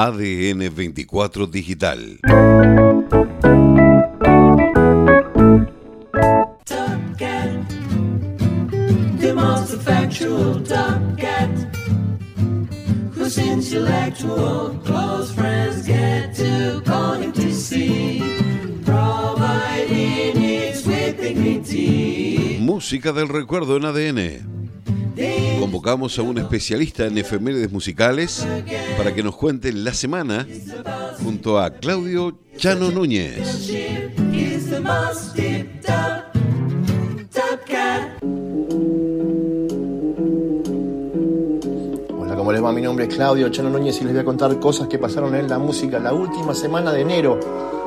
ADN 0.00 0.72
24 0.72 1.48
Digital. 1.48 2.20
Música 22.60 23.12
del 23.12 23.28
recuerdo 23.28 23.76
en 23.76 23.84
ADN. 23.84 24.57
Convocamos 25.58 26.18
a 26.18 26.22
un 26.22 26.38
especialista 26.38 27.06
en 27.06 27.18
efemérides 27.18 27.72
musicales 27.72 28.46
para 28.96 29.14
que 29.14 29.22
nos 29.22 29.36
cuente 29.36 29.72
la 29.72 29.92
semana 29.92 30.46
junto 31.22 31.58
a 31.58 31.70
Claudio 31.70 32.38
Chano 32.56 32.90
Núñez. 32.90 33.70
Hola, 42.16 42.36
¿cómo 42.36 42.52
les 42.52 42.62
va? 42.62 42.72
Mi 42.72 42.82
nombre 42.82 43.06
es 43.06 43.14
Claudio 43.14 43.48
Chano 43.48 43.70
Núñez 43.70 44.00
y 44.00 44.04
les 44.04 44.12
voy 44.12 44.22
a 44.22 44.24
contar 44.24 44.58
cosas 44.60 44.86
que 44.86 44.98
pasaron 44.98 45.34
en 45.34 45.48
la 45.48 45.58
música 45.58 45.98
la 45.98 46.12
última 46.12 46.54
semana 46.54 46.92
de 46.92 47.00
enero. 47.00 47.40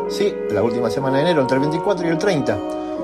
Sí, 0.10 0.34
la 0.52 0.62
última 0.62 0.90
semana 0.90 1.18
de 1.18 1.24
enero, 1.24 1.42
entre 1.42 1.56
el 1.56 1.62
24 1.62 2.06
y 2.06 2.10
el 2.10 2.18
30. 2.18 2.60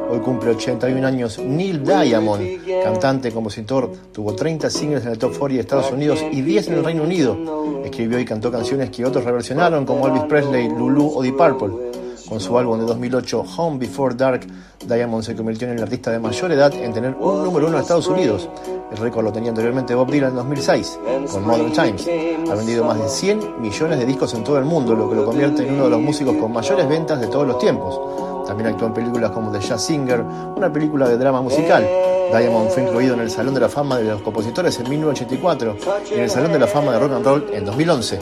Hoy 0.09 0.19
cumple 0.19 0.51
81 0.51 1.05
años 1.05 1.37
Neil 1.39 1.83
Diamond, 1.83 2.41
cantante, 2.83 3.31
compositor, 3.31 3.91
tuvo 4.13 4.33
30 4.33 4.69
singles 4.69 5.05
en 5.05 5.11
el 5.11 5.17
top 5.17 5.37
40 5.37 5.53
de 5.53 5.59
Estados 5.59 5.91
Unidos 5.91 6.23
y 6.31 6.41
10 6.41 6.69
en 6.69 6.73
el 6.75 6.83
Reino 6.85 7.03
Unido. 7.03 7.37
Escribió 7.83 8.19
y 8.19 8.25
cantó 8.25 8.51
canciones 8.51 8.89
que 8.89 9.05
otros 9.05 9.25
reversionaron 9.25 9.85
como 9.85 10.07
Elvis 10.07 10.23
Presley, 10.23 10.69
Lulu 10.69 11.11
o 11.15 11.21
Deep 11.21 11.35
Purple. 11.35 11.87
Con 12.27 12.39
su 12.39 12.57
álbum 12.57 12.79
de 12.79 12.85
2008 12.85 13.45
Home 13.57 13.77
Before 13.79 14.15
Dark, 14.15 14.41
Diamond 14.85 15.23
se 15.23 15.35
convirtió 15.35 15.67
en 15.69 15.77
el 15.77 15.83
artista 15.83 16.11
de 16.11 16.19
mayor 16.19 16.51
edad 16.51 16.73
en 16.73 16.93
tener 16.93 17.15
un 17.15 17.43
número 17.43 17.67
uno 17.67 17.77
en 17.77 17.81
Estados 17.81 18.07
Unidos. 18.07 18.49
El 18.91 18.97
récord 18.97 19.25
lo 19.25 19.31
tenía 19.31 19.49
anteriormente 19.49 19.95
Bob 19.95 20.09
Dylan 20.09 20.31
en 20.31 20.35
2006 20.35 20.99
con 21.31 21.45
Modern 21.45 21.71
Times. 21.71 22.07
Ha 22.49 22.55
vendido 22.55 22.83
más 22.85 22.99
de 23.01 23.09
100 23.09 23.61
millones 23.61 23.99
de 23.99 24.05
discos 24.05 24.33
en 24.33 24.43
todo 24.43 24.57
el 24.57 24.65
mundo, 24.65 24.95
lo 24.95 25.09
que 25.09 25.15
lo 25.15 25.25
convierte 25.25 25.65
en 25.65 25.73
uno 25.73 25.85
de 25.85 25.89
los 25.89 26.01
músicos 26.01 26.35
con 26.37 26.51
mayores 26.51 26.87
ventas 26.87 27.19
de 27.19 27.27
todos 27.27 27.47
los 27.47 27.59
tiempos. 27.59 28.26
También 28.47 28.69
actuó 28.69 28.87
en 28.87 28.93
películas 28.93 29.31
como 29.31 29.51
The 29.51 29.59
Jazz 29.59 29.85
Singer, 29.85 30.21
una 30.21 30.71
película 30.71 31.07
de 31.07 31.17
drama 31.17 31.41
musical. 31.41 31.87
Diamond 32.31 32.69
fue 32.69 32.83
incluido 32.83 33.13
en 33.13 33.21
el 33.21 33.29
Salón 33.29 33.53
de 33.53 33.59
la 33.59 33.69
Fama 33.69 33.97
de 33.97 34.05
los 34.05 34.21
Compositores 34.21 34.79
en 34.79 34.89
1984 34.89 35.77
y 36.09 36.13
en 36.13 36.21
el 36.21 36.29
Salón 36.29 36.53
de 36.53 36.59
la 36.59 36.67
Fama 36.67 36.93
de 36.93 36.99
Rock 36.99 37.11
and 37.13 37.25
Roll 37.25 37.49
en 37.53 37.65
2011. 37.65 38.19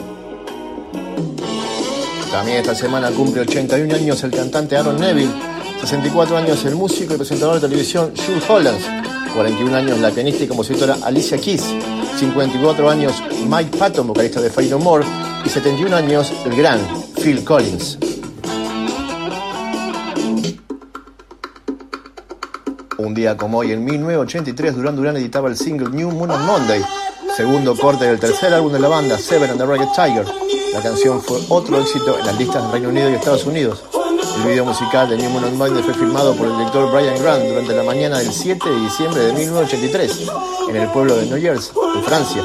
También 2.30 2.58
esta 2.58 2.74
semana 2.74 3.10
cumple 3.10 3.42
81 3.42 3.94
años 3.94 4.22
el 4.24 4.30
cantante 4.32 4.76
Aaron 4.76 5.00
Neville, 5.00 5.32
64 5.80 6.36
años 6.36 6.64
el 6.64 6.74
músico 6.74 7.14
y 7.14 7.16
presentador 7.16 7.54
de 7.54 7.60
televisión 7.68 8.12
Jules 8.14 8.44
Hollands, 8.48 8.84
41 9.34 9.76
años 9.76 9.98
la 10.00 10.10
pianista 10.10 10.44
y 10.44 10.46
compositora 10.46 10.98
Alicia 11.02 11.38
Keys, 11.38 11.64
54 12.18 12.90
años 12.90 13.22
Mike 13.48 13.76
Patton, 13.78 14.06
vocalista 14.06 14.40
de 14.40 14.50
Fade 14.50 14.70
No 14.70 14.78
More, 14.80 15.04
y 15.44 15.48
71 15.48 15.96
años 15.96 16.32
el 16.44 16.56
gran 16.56 16.80
Phil 17.22 17.44
Collins. 17.44 17.98
Un 23.06 23.14
día 23.14 23.36
como 23.36 23.58
hoy, 23.58 23.70
en 23.70 23.84
1983, 23.84 24.74
Duran 24.74 24.96
Duran 24.96 25.16
editaba 25.16 25.48
el 25.48 25.56
single 25.56 25.90
New 25.90 26.10
Moon 26.10 26.28
on 26.28 26.44
Monday, 26.44 26.82
segundo 27.36 27.76
corte 27.76 28.04
del 28.04 28.18
tercer 28.18 28.52
álbum 28.52 28.72
de 28.72 28.80
la 28.80 28.88
banda, 28.88 29.16
Seven 29.16 29.48
and 29.48 29.60
the 29.60 29.64
Ragged 29.64 29.90
Tiger. 29.94 30.26
La 30.72 30.82
canción 30.82 31.22
fue 31.22 31.38
otro 31.48 31.80
éxito 31.80 32.18
en 32.18 32.26
las 32.26 32.36
listas 32.36 32.64
de 32.64 32.72
Reino 32.72 32.88
Unido 32.88 33.08
y 33.08 33.14
Estados 33.14 33.46
Unidos. 33.46 33.84
El 34.38 34.50
video 34.50 34.64
musical 34.64 35.08
de 35.08 35.18
New 35.18 35.30
Moon 35.30 35.44
on 35.44 35.56
Monday 35.56 35.84
fue 35.84 35.94
filmado 35.94 36.34
por 36.34 36.48
el 36.48 36.56
director 36.58 36.90
Brian 36.90 37.16
Grant 37.22 37.44
durante 37.44 37.76
la 37.76 37.84
mañana 37.84 38.18
del 38.18 38.32
7 38.32 38.68
de 38.68 38.80
diciembre 38.80 39.20
de 39.22 39.32
1983 39.34 40.26
en 40.70 40.76
el 40.76 40.88
pueblo 40.88 41.14
de 41.14 41.26
New 41.26 41.40
Jersey, 41.40 41.76
en 41.94 42.02
Francia. 42.02 42.42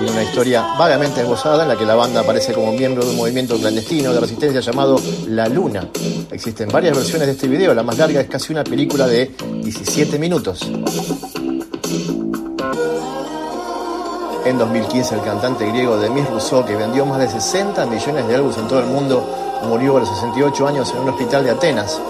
Tiene 0.00 0.12
una 0.12 0.24
historia 0.24 0.62
vagamente 0.78 1.20
esbozada 1.20 1.62
en 1.64 1.68
la 1.68 1.76
que 1.76 1.84
la 1.84 1.94
banda 1.94 2.22
aparece 2.22 2.54
como 2.54 2.72
miembro 2.72 3.04
de 3.04 3.10
un 3.10 3.16
movimiento 3.16 3.58
clandestino 3.58 4.14
de 4.14 4.20
resistencia 4.20 4.60
llamado 4.60 4.98
La 5.28 5.46
Luna. 5.46 5.88
Existen 6.32 6.70
varias 6.70 6.96
versiones 6.96 7.26
de 7.26 7.34
este 7.34 7.46
video, 7.46 7.74
la 7.74 7.82
más 7.82 7.98
larga 7.98 8.22
es 8.22 8.26
casi 8.26 8.50
una 8.50 8.64
película 8.64 9.06
de 9.06 9.30
17 9.62 10.18
minutos. 10.18 10.68
En 14.44 14.58
2015 14.58 15.14
el 15.14 15.20
cantante 15.20 15.66
griego 15.66 15.96
Demis 15.98 16.28
Rousseau, 16.28 16.64
que 16.64 16.74
vendió 16.74 17.04
más 17.04 17.18
de 17.18 17.28
60 17.28 17.86
millones 17.86 18.26
de 18.26 18.34
álbumes 18.34 18.56
en 18.56 18.68
todo 18.68 18.80
el 18.80 18.86
mundo, 18.86 19.24
murió 19.68 19.96
a 19.96 20.00
los 20.00 20.08
68 20.08 20.66
años 20.66 20.92
en 20.92 21.02
un 21.02 21.10
hospital 21.10 21.44
de 21.44 21.50
Atenas. 21.50 22.00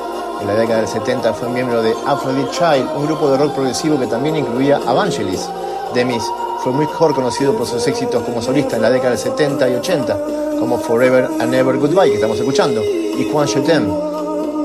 En 0.41 0.47
la 0.47 0.55
década 0.55 0.78
del 0.78 0.88
70 0.88 1.34
fue 1.34 1.49
miembro 1.49 1.83
de 1.83 1.93
Aphrodite 2.06 2.50
Child, 2.50 2.88
un 2.97 3.06
grupo 3.06 3.31
de 3.31 3.37
rock 3.37 3.53
progresivo 3.53 3.99
que 3.99 4.06
también 4.06 4.37
incluía 4.37 4.81
a 4.87 4.93
Vangelis. 4.93 5.49
Demis 5.93 6.22
fue 6.62 6.72
muy 6.72 6.87
mejor 6.87 7.15
conocido 7.15 7.55
por 7.55 7.67
sus 7.67 7.87
éxitos 7.87 8.22
como 8.22 8.41
solista 8.41 8.77
en 8.77 8.82
la 8.82 8.91
década 8.91 9.11
del 9.11 9.19
70 9.19 9.69
y 9.69 9.75
80, 9.75 10.19
como 10.59 10.78
Forever 10.78 11.28
and 11.41 11.50
Never 11.50 11.77
Goodbye, 11.78 12.11
que 12.11 12.15
estamos 12.15 12.38
escuchando, 12.38 12.82
y 12.82 13.28
Juan 13.31 13.47
Chetem, 13.49 13.88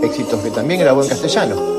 éxitos 0.03 0.40
que 0.41 0.52
también 0.52 0.81
grabó 0.81 1.03
en 1.03 1.09
castellano. 1.09 1.74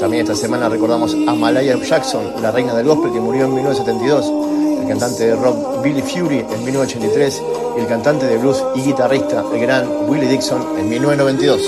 También 0.00 0.22
esta 0.22 0.34
semana 0.34 0.70
recordamos 0.70 1.14
a 1.28 1.34
Malaya 1.34 1.76
Jackson, 1.76 2.32
la 2.40 2.50
reina 2.50 2.74
del 2.74 2.86
gospel 2.86 3.12
que 3.12 3.20
murió 3.20 3.44
en 3.44 3.54
1972, 3.54 4.80
el 4.80 4.88
cantante 4.88 5.26
de 5.26 5.36
rock 5.36 5.82
Billy 5.82 6.00
Fury 6.00 6.38
en 6.38 6.64
1983 6.64 7.42
y 7.76 7.80
el 7.80 7.86
cantante 7.86 8.24
de 8.24 8.38
blues 8.38 8.64
y 8.76 8.80
guitarrista, 8.80 9.44
el 9.52 9.60
gran 9.60 10.08
Willie 10.08 10.26
Dixon, 10.26 10.78
en 10.78 10.88
1992. 10.88 11.60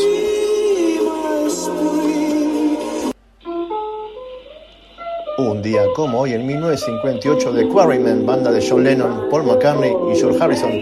Un 5.36 5.60
día 5.60 5.82
como 5.94 6.20
hoy, 6.20 6.32
en 6.32 6.46
1958, 6.46 7.52
The 7.52 7.68
Quarrymen, 7.68 8.24
banda 8.24 8.50
de 8.50 8.66
John 8.66 8.82
Lennon, 8.82 9.28
Paul 9.30 9.44
McCartney 9.44 9.94
y 10.10 10.16
George 10.16 10.42
Harrison, 10.42 10.72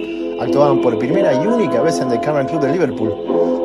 actuaban 0.41 0.81
por 0.81 0.97
primera 0.99 1.35
y 1.35 1.47
única 1.49 1.83
vez 1.83 1.99
en 2.01 2.11
The 2.11 2.21
Cavern 2.21 2.47
Club 2.47 2.61
de 2.61 2.73
Liverpool. 2.73 3.13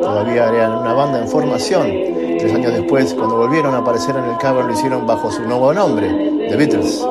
Todavía 0.02 0.48
eran 0.48 0.78
una 0.78 0.92
banda 0.92 1.20
en 1.20 1.28
formación. 1.28 2.25
Tres 2.38 2.54
años 2.54 2.72
después, 2.72 3.14
cuando 3.14 3.36
volvieron 3.36 3.74
a 3.74 3.78
aparecer 3.78 4.14
en 4.16 4.24
el 4.24 4.36
Cavern, 4.36 4.68
lo 4.68 4.74
hicieron 4.74 5.06
bajo 5.06 5.30
su 5.30 5.42
nuevo 5.42 5.72
nombre, 5.72 6.08
The 6.48 6.56
Beatles. 6.56 7.04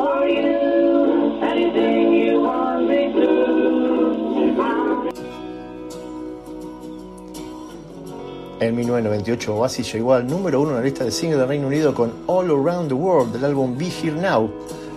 En 8.59 8.75
1998, 8.75 9.55
Oasis 9.55 9.93
llegó 9.93 10.13
al 10.13 10.27
número 10.27 10.61
uno 10.61 10.71
en 10.71 10.77
la 10.77 10.81
lista 10.81 11.03
de 11.03 11.11
singles 11.11 11.39
del 11.39 11.47
Reino 11.47 11.67
Unido 11.67 11.93
con 11.93 12.13
All 12.27 12.49
Around 12.49 12.87
the 12.87 12.93
World 12.93 13.33
del 13.33 13.45
álbum 13.45 13.77
Be 13.77 13.87
Here 13.87 14.19
Now, 14.19 14.49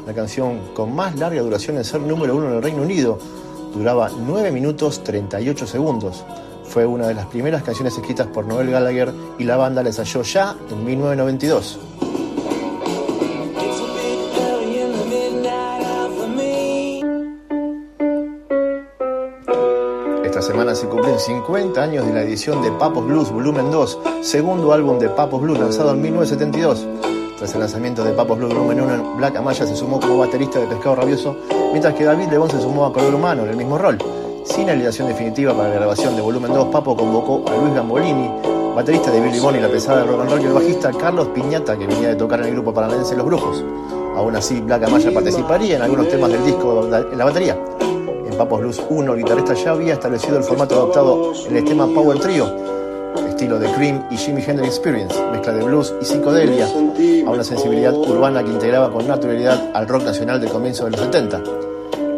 la 0.06 0.14
canción 0.14 0.60
con 0.74 0.94
más 0.94 1.16
larga 1.16 1.42
duración 1.42 1.76
en 1.76 1.84
ser 1.84 2.00
número 2.00 2.36
uno 2.36 2.48
en 2.48 2.54
el 2.54 2.62
Reino 2.62 2.82
Unido. 2.82 3.18
Duraba 3.74 4.10
9 4.26 4.52
minutos 4.52 5.02
38 5.02 5.66
segundos. 5.66 6.24
Fue 6.68 6.84
una 6.84 7.06
de 7.08 7.14
las 7.14 7.26
primeras 7.26 7.62
canciones 7.62 7.96
escritas 7.96 8.26
por 8.26 8.46
Noel 8.46 8.70
Gallagher 8.70 9.12
y 9.38 9.44
la 9.44 9.56
banda 9.56 9.82
la 9.82 9.88
ensayó 9.88 10.22
ya 10.22 10.54
en 10.70 10.84
1992. 10.84 11.80
Esta 20.24 20.42
semana 20.42 20.74
se 20.74 20.86
cumplen 20.88 21.18
50 21.18 21.82
años 21.82 22.06
de 22.06 22.12
la 22.12 22.22
edición 22.22 22.60
de 22.60 22.70
Papos 22.72 23.06
Blues 23.06 23.32
Volumen 23.32 23.70
2, 23.70 23.98
segundo 24.20 24.74
álbum 24.74 24.98
de 24.98 25.08
Papos 25.08 25.40
Blues 25.40 25.58
lanzado 25.58 25.92
en 25.92 26.02
1972. 26.02 26.86
Tras 27.38 27.54
el 27.54 27.60
lanzamiento 27.60 28.04
de 28.04 28.12
Papos 28.12 28.36
Blues 28.36 28.52
Volumen 28.52 28.82
1, 28.82 29.14
Black 29.16 29.36
Amaya 29.36 29.66
se 29.66 29.74
sumó 29.74 29.98
como 29.98 30.18
baterista 30.18 30.58
de 30.58 30.66
Pescado 30.66 30.96
Rabioso, 30.96 31.34
mientras 31.70 31.94
que 31.94 32.04
David 32.04 32.28
Lebón 32.28 32.50
se 32.50 32.60
sumó 32.60 32.84
a 32.84 32.92
Color 32.92 33.14
Humano 33.14 33.44
en 33.44 33.50
el 33.50 33.56
mismo 33.56 33.78
rol. 33.78 33.96
Sin 34.48 34.70
alineación 34.70 35.08
definitiva 35.08 35.54
para 35.54 35.68
la 35.68 35.74
grabación 35.74 36.16
de 36.16 36.22
Volumen 36.22 36.52
2, 36.52 36.68
Papo 36.68 36.96
convocó 36.96 37.44
a 37.48 37.56
Luis 37.56 37.74
Gambolini, 37.74 38.30
baterista 38.74 39.10
de 39.10 39.20
Billy 39.20 39.38
Bonnie 39.38 39.60
la 39.60 39.68
pesada 39.68 40.00
de 40.00 40.06
rock 40.06 40.20
and 40.22 40.30
roll, 40.30 40.40
y 40.40 40.44
el 40.46 40.52
bajista 40.52 40.90
Carlos 40.90 41.28
Piñata, 41.28 41.76
que 41.78 41.86
venía 41.86 42.08
de 42.08 42.16
tocar 42.16 42.40
en 42.40 42.46
el 42.46 42.52
grupo 42.52 42.72
paranaense 42.72 43.14
Los 43.14 43.26
Brujos. 43.26 43.62
Aún 44.16 44.34
así, 44.34 44.60
Black 44.60 44.84
Amaya 44.84 45.12
participaría 45.12 45.76
en 45.76 45.82
algunos 45.82 46.08
temas 46.08 46.32
del 46.32 46.44
disco 46.44 46.82
en 46.82 47.18
la 47.18 47.24
batería. 47.26 47.58
En 48.26 48.36
Papos 48.38 48.60
Blues 48.60 48.82
1, 48.88 49.12
el 49.12 49.18
guitarrista 49.18 49.52
ya 49.52 49.70
había 49.72 49.92
establecido 49.92 50.38
el 50.38 50.44
formato 50.44 50.74
adoptado 50.76 51.32
en 51.48 51.56
el 51.56 51.64
tema 51.64 51.86
Power 51.86 52.18
Trio, 52.18 52.50
estilo 53.28 53.58
de 53.58 53.70
Cream 53.74 54.06
y 54.10 54.16
Jimi 54.16 54.42
Hendrix 54.42 54.76
Experience, 54.76 55.14
mezcla 55.30 55.52
de 55.52 55.62
blues 55.62 55.94
y 56.00 56.04
psicodelia, 56.06 56.66
a 56.66 57.30
una 57.30 57.44
sensibilidad 57.44 57.94
urbana 57.94 58.42
que 58.42 58.50
integraba 58.50 58.90
con 58.90 59.06
naturalidad 59.06 59.70
al 59.74 59.86
rock 59.86 60.04
nacional 60.04 60.40
del 60.40 60.50
comienzo 60.50 60.86
de 60.86 60.92
los 60.92 61.00
70. 61.00 61.67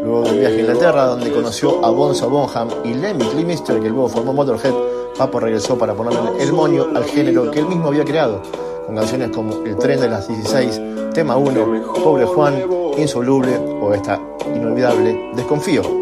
Luego 0.03 0.23
del 0.23 0.39
viaje 0.39 0.57
a 0.57 0.61
Inglaterra, 0.61 1.07
donde 1.07 1.31
conoció 1.31 1.85
a 1.85 1.91
Bonzo 1.91 2.31
Bonham 2.31 2.69
y 2.85 2.95
Lemmy 2.95 3.25
Kilmister, 3.27 3.81
que 3.81 3.89
luego 3.89 4.09
formó 4.09 4.33
Motorhead, 4.33 4.75
Papo 5.17 5.41
regresó 5.41 5.77
para 5.77 5.95
ponerle 5.95 6.43
el 6.43 6.53
moño 6.53 6.87
al 6.95 7.05
género 7.05 7.51
que 7.51 7.61
él 7.61 7.67
mismo 7.67 7.89
había 7.89 8.05
creado, 8.05 8.41
con 8.87 8.97
canciones 8.97 9.31
como 9.31 9.65
El 9.65 9.77
tren 9.77 10.01
de 10.01 10.09
las 10.09 10.27
16, 10.27 10.81
Tema 11.13 11.37
1, 11.37 11.95
Pobre 12.03 12.25
Juan, 12.25 12.65
Insoluble 12.97 13.57
o 13.83 13.93
esta 13.93 14.19
inolvidable 14.55 15.33
Desconfío. 15.35 16.00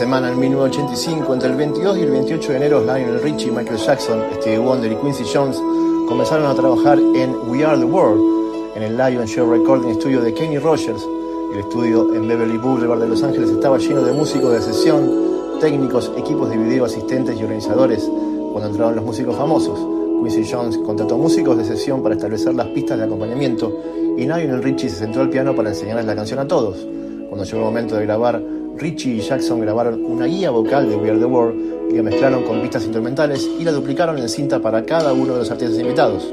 Semana, 0.00 0.30
en 0.30 0.40
1985, 0.40 1.34
entre 1.34 1.50
el 1.50 1.56
22 1.56 1.98
y 1.98 2.00
el 2.00 2.10
28 2.10 2.52
de 2.52 2.56
enero, 2.56 2.80
Lionel 2.80 3.20
Richie, 3.20 3.50
Michael 3.50 3.76
Jackson, 3.76 4.22
Stevie 4.36 4.58
Wonder 4.58 4.90
y 4.90 4.96
Quincy 4.96 5.24
Jones 5.30 5.62
comenzaron 6.08 6.46
a 6.46 6.54
trabajar 6.54 6.98
en 6.98 7.36
We 7.48 7.62
Are 7.66 7.76
the 7.76 7.84
World, 7.84 8.76
en 8.76 8.82
el 8.82 8.96
Lion 8.96 9.26
Show 9.26 9.52
Recording 9.52 9.92
Studio 9.96 10.22
de 10.22 10.32
Kenny 10.32 10.56
Rogers. 10.56 11.06
El 11.52 11.58
estudio 11.58 12.14
en 12.14 12.26
Beverly 12.26 12.56
Boulevard 12.56 12.98
de 12.98 13.08
Los 13.08 13.22
Ángeles 13.22 13.50
estaba 13.50 13.76
lleno 13.76 14.00
de 14.00 14.14
músicos 14.14 14.50
de 14.54 14.62
sesión, 14.62 15.60
técnicos, 15.60 16.10
equipos 16.16 16.48
de 16.48 16.56
video, 16.56 16.86
asistentes 16.86 17.38
y 17.38 17.42
organizadores 17.42 18.10
cuando 18.52 18.70
entraron 18.70 18.96
los 18.96 19.04
músicos 19.04 19.36
famosos. 19.36 19.78
Quincy 20.22 20.50
Jones 20.50 20.78
contrató 20.78 21.18
músicos 21.18 21.58
de 21.58 21.64
sesión 21.66 22.02
para 22.02 22.14
establecer 22.14 22.54
las 22.54 22.68
pistas 22.68 22.96
de 22.96 23.04
acompañamiento 23.04 23.70
y 24.16 24.22
Lionel 24.22 24.62
Richie 24.62 24.88
se 24.88 24.96
sentó 24.96 25.20
al 25.20 25.28
piano 25.28 25.54
para 25.54 25.68
enseñarles 25.68 26.06
la 26.06 26.16
canción 26.16 26.38
a 26.38 26.48
todos. 26.48 26.86
Cuando 27.28 27.44
llegó 27.44 27.58
el 27.58 27.64
momento 27.64 27.96
de 27.96 28.06
grabar, 28.06 28.59
Richie 28.80 29.16
y 29.16 29.20
Jackson 29.20 29.60
grabaron 29.60 30.02
una 30.06 30.24
guía 30.24 30.50
vocal 30.50 30.88
de 30.88 30.96
We 30.96 31.10
Are 31.10 31.18
the 31.18 31.26
World 31.26 31.92
y 31.92 31.96
la 31.96 32.02
mezclaron 32.02 32.44
con 32.44 32.62
pistas 32.62 32.84
instrumentales 32.84 33.46
y 33.58 33.62
la 33.62 33.72
duplicaron 33.72 34.16
en 34.16 34.26
cinta 34.26 34.58
para 34.58 34.86
cada 34.86 35.12
uno 35.12 35.34
de 35.34 35.40
los 35.40 35.50
artistas 35.50 35.78
invitados. 35.78 36.32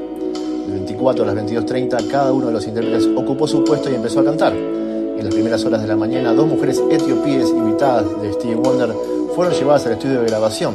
El 0.66 0.72
24 0.72 1.24
a 1.24 1.26
las 1.26 1.44
22.30 1.44 2.08
cada 2.08 2.32
uno 2.32 2.46
de 2.46 2.52
los 2.54 2.66
intérpretes 2.66 3.06
ocupó 3.14 3.46
su 3.46 3.62
puesto 3.64 3.90
y 3.90 3.96
empezó 3.96 4.20
a 4.20 4.24
cantar. 4.24 4.54
En 4.54 5.22
las 5.22 5.34
primeras 5.34 5.62
horas 5.66 5.82
de 5.82 5.88
la 5.88 5.96
mañana, 5.96 6.32
dos 6.32 6.46
mujeres 6.46 6.82
etiopíes 6.90 7.50
invitadas 7.50 8.06
de 8.22 8.32
Stevie 8.32 8.56
Wonder 8.56 8.94
fueron 9.34 9.52
llevadas 9.52 9.84
al 9.84 9.92
estudio 9.92 10.22
de 10.22 10.28
grabación. 10.28 10.74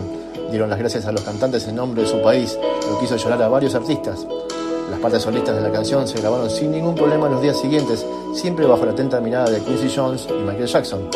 Dieron 0.51 0.69
las 0.69 0.77
gracias 0.77 1.07
a 1.07 1.11
los 1.11 1.21
cantantes 1.21 1.67
en 1.67 1.75
nombre 1.75 2.03
de 2.03 2.07
su 2.07 2.21
país, 2.21 2.55
lo 2.87 2.99
que 2.99 3.05
hizo 3.05 3.15
llorar 3.17 3.41
a 3.41 3.47
varios 3.47 3.73
artistas. 3.73 4.27
Las 4.91 4.99
partes 4.99 5.23
solistas 5.23 5.55
de 5.55 5.61
la 5.61 5.71
canción 5.71 6.07
se 6.07 6.19
grabaron 6.19 6.51
sin 6.51 6.71
ningún 6.71 6.93
problema 6.93 7.25
en 7.25 7.33
los 7.33 7.41
días 7.41 7.59
siguientes, 7.59 8.05
siempre 8.35 8.67
bajo 8.67 8.85
la 8.85 8.91
atenta 8.91 9.19
mirada 9.19 9.49
de 9.49 9.59
Quincy 9.59 9.91
Jones 9.95 10.27
y 10.29 10.33
Michael 10.43 10.67
Jackson. 10.67 11.09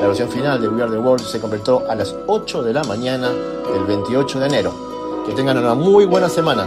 La 0.00 0.08
versión 0.08 0.28
final 0.28 0.60
de 0.60 0.68
We 0.68 0.82
Are 0.82 0.90
the 0.90 0.98
World 0.98 1.24
se 1.24 1.40
completó 1.40 1.84
a 1.88 1.94
las 1.94 2.14
8 2.26 2.62
de 2.62 2.72
la 2.72 2.84
mañana 2.84 3.30
del 3.30 3.84
28 3.86 4.40
de 4.40 4.46
enero. 4.46 5.24
Que 5.26 5.32
tengan 5.32 5.56
una 5.56 5.74
muy 5.74 6.04
buena 6.04 6.28
semana. 6.28 6.66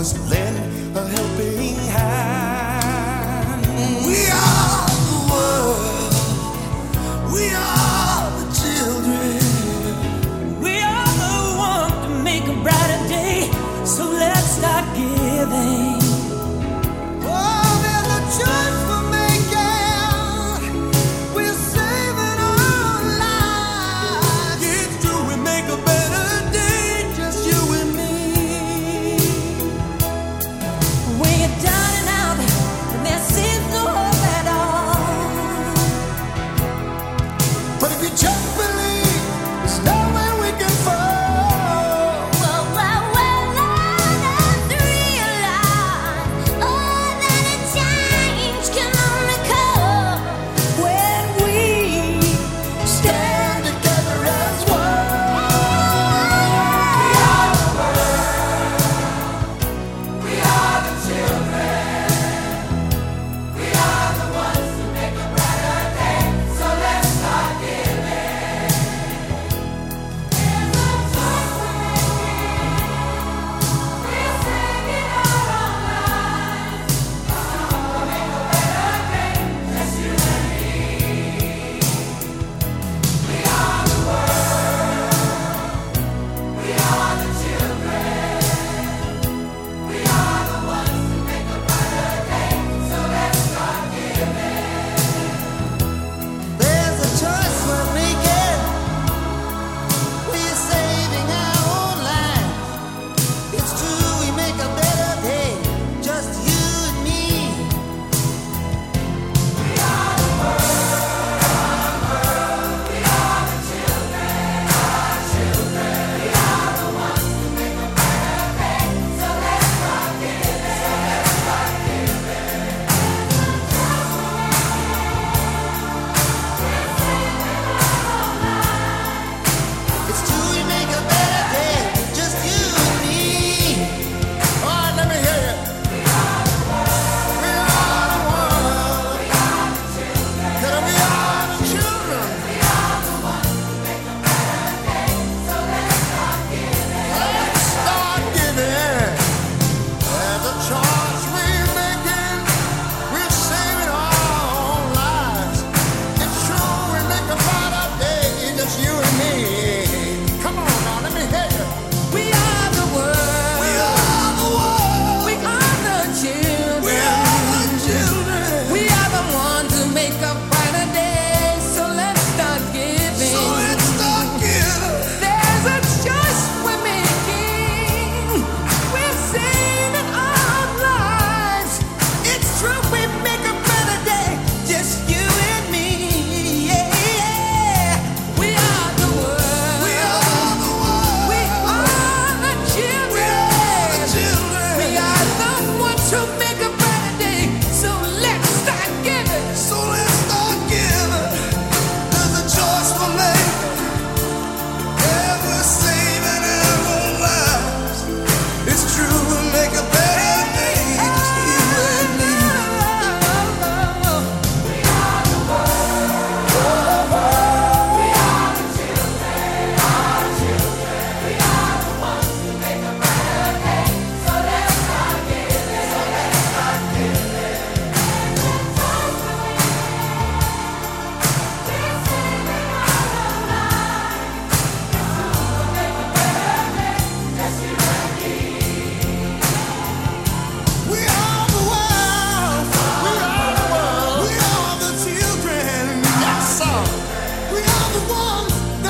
was 0.00 0.18
letting 0.30 0.69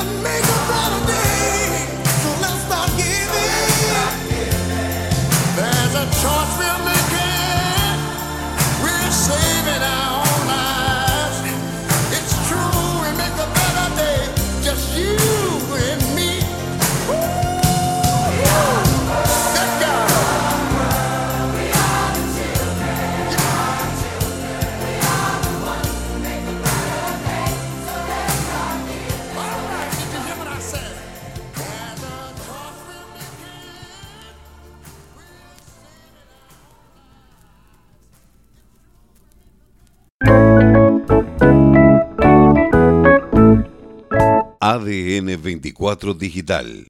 make 0.03 0.50
ADN 44.71 45.35
24 45.35 46.13
Digital 46.13 46.87